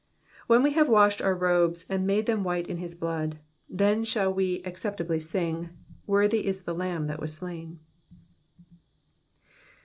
[0.47, 3.37] When we have washed our robes and made them white in his blood,
[3.69, 5.69] then shall we acceptably sing,
[6.07, 7.79] Worthy is the Lamb that was slain.